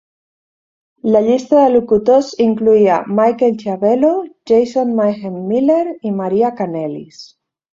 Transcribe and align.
La 1.15 1.19
llista 1.25 1.59
de 1.59 1.67
locutors 1.73 2.31
incloïa 2.47 2.97
Michael 3.21 3.53
Schiavello, 3.59 4.11
Jason 4.53 4.97
"Mayhem" 5.01 5.39
Miller 5.53 5.81
i 6.11 6.15
Maria 6.25 6.55
Kanellis. 6.63 7.23